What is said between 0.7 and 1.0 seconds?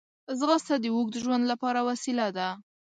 د